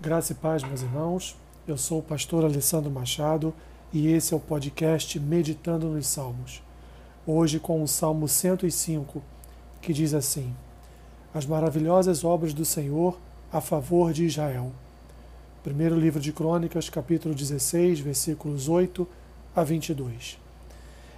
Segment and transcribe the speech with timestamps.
[0.00, 1.36] Graça e paz, meus irmãos.
[1.66, 3.52] Eu sou o pastor Alessandro Machado
[3.92, 6.62] e esse é o podcast Meditando nos Salmos.
[7.26, 9.20] Hoje com o Salmo 105,
[9.82, 10.54] que diz assim:
[11.34, 13.18] As maravilhosas obras do Senhor
[13.52, 14.70] a favor de Israel.
[15.64, 19.04] Primeiro livro de Crônicas, capítulo 16, versículos 8
[19.52, 20.38] a 22.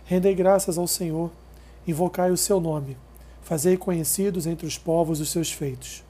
[0.07, 1.31] Rendei graças ao Senhor,
[1.87, 2.97] invocai o seu nome,
[3.43, 6.03] fazei conhecidos entre os povos os seus feitos.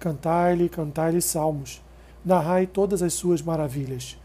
[0.00, 1.85] Cantai-lhe, cantai-lhe salmos
[2.26, 4.18] narrai todas as suas maravilhas.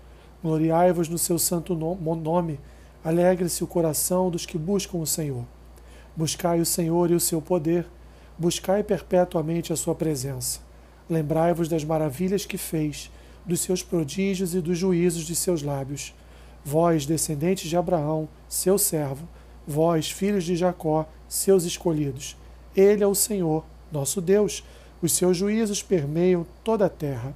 [0.43, 2.59] Gloriai-vos no seu santo nome,
[3.03, 5.45] alegre-se o coração dos que buscam o Senhor.
[6.15, 7.85] Buscai o Senhor e o seu poder,
[8.39, 10.61] buscai perpetuamente a sua presença.
[11.07, 13.11] Lembrai-vos das maravilhas que fez,
[13.45, 16.11] dos seus prodígios e dos juízos de seus lábios.
[16.65, 19.27] Vós, descendentes de Abraão, seu servo,
[19.67, 22.35] vós, filhos de Jacó, seus escolhidos.
[22.75, 24.63] Ele é o Senhor, nosso Deus.
[25.03, 27.35] Os seus juízos permeiam toda a terra.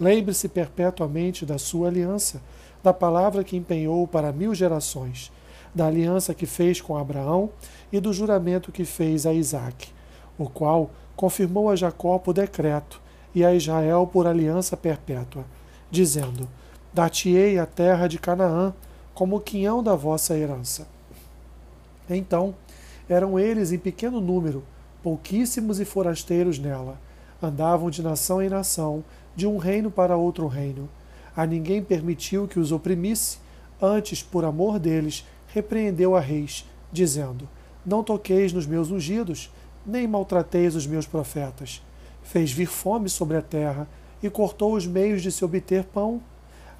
[0.00, 2.40] Lembre-se perpetuamente da sua aliança,
[2.82, 5.32] da palavra que empenhou para mil gerações,
[5.74, 7.50] da aliança que fez com Abraão
[7.92, 9.90] e do juramento que fez a Isaque,
[10.38, 13.00] o qual confirmou a Jacó por decreto
[13.34, 15.44] e a Israel por aliança perpétua,
[15.90, 16.48] dizendo:
[16.92, 18.72] Dar-te-ei a terra de Canaã
[19.14, 20.86] como quinhão da vossa herança.
[22.08, 22.54] Então,
[23.08, 24.62] eram eles em pequeno número,
[25.02, 27.00] pouquíssimos e forasteiros nela,
[27.42, 29.04] andavam de nação em nação,
[29.38, 30.88] de um reino para outro reino.
[31.36, 33.38] A ninguém permitiu que os oprimisse,
[33.80, 37.48] antes, por amor deles, repreendeu a reis, dizendo:
[37.86, 39.48] Não toqueis nos meus ungidos,
[39.86, 41.80] nem maltrateis os meus profetas.
[42.20, 43.88] Fez vir fome sobre a terra
[44.20, 46.20] e cortou os meios de se obter pão.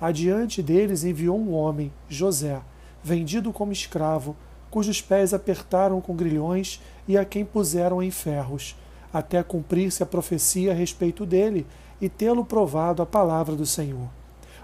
[0.01, 2.61] Adiante deles enviou um homem, José,
[3.05, 4.34] vendido como escravo,
[4.69, 8.75] cujos pés apertaram com grilhões e a quem puseram em ferros,
[9.12, 11.64] até cumprir-se a profecia a respeito dele
[12.01, 14.09] e tê-lo provado a palavra do Senhor.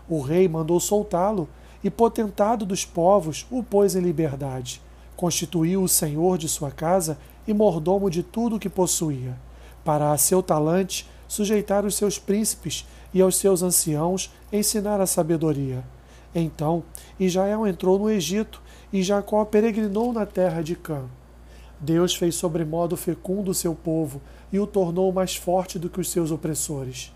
[0.09, 1.49] O rei mandou soltá-lo
[1.83, 4.81] e, potentado dos povos, o pôs em liberdade.
[5.17, 9.37] Constituiu o senhor de sua casa e mordomo de tudo o que possuía.
[9.84, 15.84] Para a seu talante sujeitar os seus príncipes e aos seus anciãos ensinar a sabedoria.
[16.34, 16.83] Então
[17.19, 18.61] Israel entrou no Egito
[18.93, 21.05] e Jacó peregrinou na terra de Cã.
[21.78, 24.21] Deus fez sobremodo fecundo o seu povo
[24.53, 27.12] e o tornou mais forte do que os seus opressores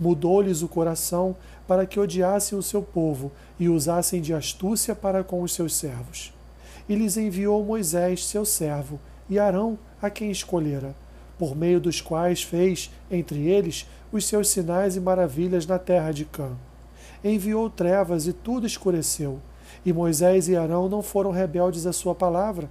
[0.00, 1.36] mudou-lhes o coração
[1.68, 6.32] para que odiassem o seu povo e usassem de astúcia para com os seus servos.
[6.88, 10.96] E lhes enviou Moisés, seu servo, e Arão, a quem escolhera,
[11.38, 16.24] por meio dos quais fez, entre eles, os seus sinais e maravilhas na terra de
[16.24, 16.50] Cã.
[17.22, 19.38] Enviou trevas e tudo escureceu.
[19.84, 22.68] E Moisés e Arão não foram rebeldes à sua palavra.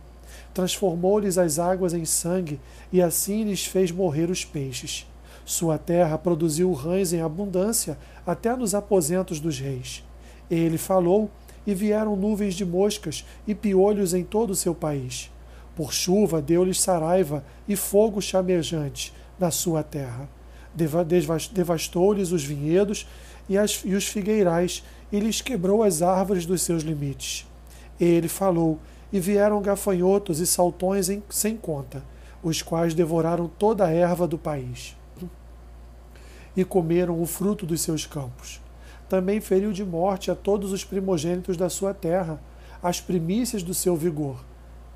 [0.53, 2.59] Transformou-lhes as águas em sangue,
[2.91, 5.08] e assim lhes fez morrer os peixes.
[5.49, 10.03] Sua terra produziu rães em abundância, até nos aposentos dos reis.
[10.47, 11.27] Ele falou,
[11.65, 15.31] e vieram nuvens de moscas e piolhos em todo o seu país.
[15.75, 20.29] Por chuva deu-lhes saraiva e fogo chamejante na sua terra.
[21.51, 23.07] Devastou-lhes os vinhedos
[23.49, 27.47] e, as, e os figueirais, e lhes quebrou as árvores dos seus limites.
[27.99, 28.77] Ele falou,
[29.11, 32.03] e vieram gafanhotos e saltões em, sem conta,
[32.43, 34.98] os quais devoraram toda a erva do país
[36.55, 38.61] e comeram o fruto dos seus campos.
[39.07, 42.39] Também feriu de morte a todos os primogênitos da sua terra,
[42.81, 44.43] as primícias do seu vigor.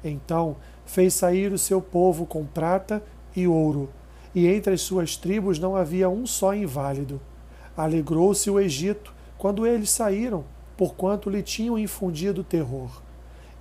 [0.04, 0.56] Então
[0.86, 3.02] fez sair o seu povo com prata
[3.36, 3.90] e ouro,
[4.36, 7.20] e entre as suas tribos não havia um só inválido.
[7.76, 10.44] Alegrou-se o Egito quando eles saíram,
[10.78, 13.02] porquanto lhe tinham infundido terror.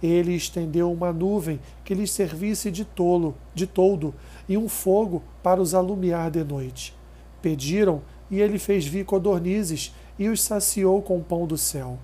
[0.02, 4.12] Ele estendeu uma nuvem que lhes servisse de tolo, de toldo,
[4.48, 6.94] e um fogo para os alumiar de noite.
[7.42, 11.98] Pediram, e ele fez vir codornizes e os saciou com o pão do céu.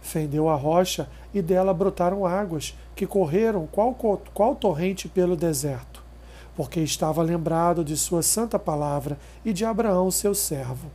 [0.00, 3.94] Fendeu a rocha e dela brotaram águas, que correram qual,
[4.34, 6.02] qual torrente pelo deserto,
[6.56, 10.90] porque estava lembrado de sua santa palavra e de Abraão, seu servo.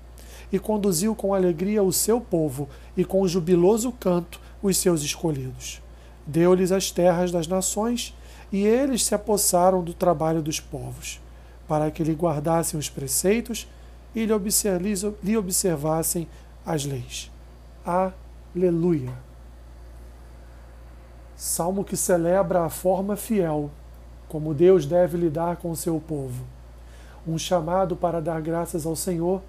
[0.52, 2.68] E conduziu com alegria o seu povo
[2.98, 5.82] e com jubiloso canto os seus escolhidos.
[6.26, 8.16] Deu-lhes as terras das nações,
[8.52, 11.20] e eles se apossaram do trabalho dos povos,
[11.68, 13.68] para que lhe guardassem os preceitos
[14.16, 16.28] e lhe observassem
[16.66, 17.32] as leis.
[17.86, 19.14] Aleluia!
[21.36, 23.70] Salmo que celebra a forma fiel,
[24.30, 26.44] como Deus deve lidar com o seu povo.
[27.28, 29.42] Um chamado para dar graças ao Senhor,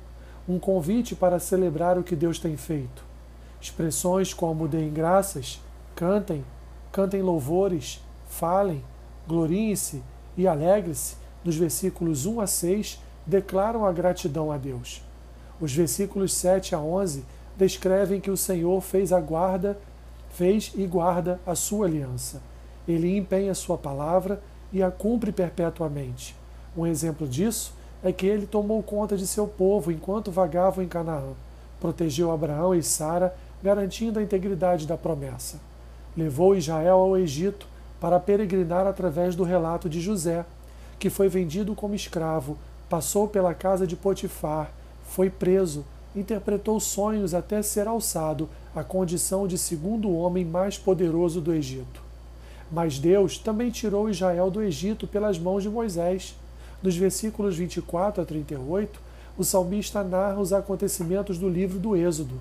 [0.49, 3.05] um convite para celebrar o que Deus tem feito.
[3.61, 5.61] Expressões como deem graças,
[5.95, 6.45] cantem,
[6.91, 8.85] cantem louvores, falem,
[9.27, 10.03] gloriem-se
[10.37, 15.03] e alegre-se, dos versículos 1 a 6 declaram a gratidão a Deus.
[15.61, 17.25] Os versículos 7 a 11
[17.57, 19.79] descrevem que o Senhor fez a guarda,
[20.31, 22.43] fez e guarda a sua aliança.
[22.87, 24.43] Ele empenha sua palavra
[24.73, 26.37] e a cumpre perpetuamente.
[26.77, 27.73] Um exemplo disso
[28.03, 31.33] é que ele tomou conta de seu povo enquanto vagavam em Canaã.
[31.81, 35.59] Protegeu Abraão e Sara, garantindo a integridade da promessa.
[36.17, 37.67] Levou Israel ao Egito
[38.01, 40.45] para peregrinar através do relato de José,
[40.99, 42.59] que foi vendido como escravo,
[42.95, 44.71] passou pela casa de Potifar,
[45.03, 51.53] foi preso, interpretou sonhos até ser alçado à condição de segundo homem mais poderoso do
[51.53, 52.01] Egito.
[52.71, 56.37] Mas Deus também tirou Israel do Egito pelas mãos de Moisés.
[56.81, 59.01] Nos versículos 24 a 38,
[59.37, 62.41] o salmista narra os acontecimentos do livro do Êxodo,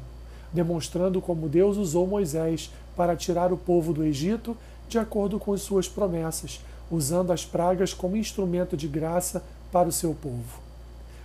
[0.54, 4.56] demonstrando como Deus usou Moisés para tirar o povo do Egito
[4.88, 6.62] de acordo com suas promessas,
[6.92, 9.42] usando as pragas como instrumento de graça
[9.74, 10.62] para o seu povo.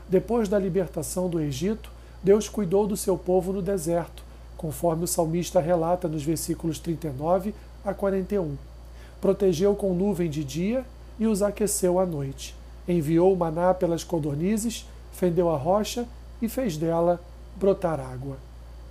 [0.08, 1.90] Depois da libertação do Egito,
[2.22, 4.24] Deus cuidou do seu povo no deserto,
[4.56, 7.54] conforme o salmista relata nos versículos 39
[7.84, 8.56] a 41.
[9.20, 10.84] Protegeu com nuvem de dia
[11.18, 12.56] e os aqueceu à noite.
[12.88, 16.08] Enviou maná pelas codornizes, fendeu a rocha
[16.40, 17.20] e fez dela
[17.54, 18.38] brotar água.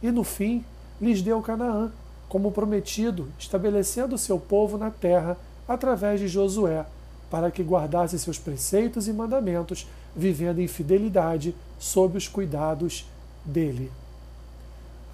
[0.03, 0.63] E no fim,
[1.01, 1.91] lhes deu Canaã,
[2.29, 5.35] como prometido, estabelecendo seu povo na terra
[5.67, 6.85] através de Josué,
[7.29, 13.05] para que guardasse seus preceitos e mandamentos, vivendo em fidelidade sob os cuidados
[13.43, 13.91] dele.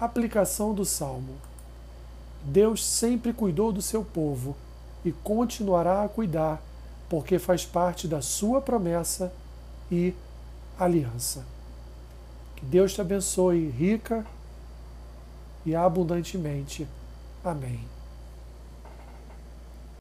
[0.00, 1.34] Aplicação do Salmo:
[2.44, 4.56] Deus sempre cuidou do seu povo
[5.04, 6.62] e continuará a cuidar,
[7.08, 9.32] porque faz parte da sua promessa
[9.90, 10.14] e
[10.78, 11.44] aliança.
[12.56, 14.24] Que Deus te abençoe rica
[15.64, 16.86] e abundantemente.
[17.44, 17.93] Amém.